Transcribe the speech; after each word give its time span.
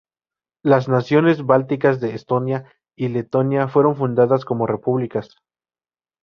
Las 0.63 0.89
naciones 0.89 1.45
bálticas 1.45 1.99
de 1.99 2.15
Estonia 2.15 2.65
y 2.95 3.09
Letonia 3.09 3.67
fueron 3.67 3.95
fundadas 3.95 4.45
como 4.45 4.65
repúblicas. 4.65 5.35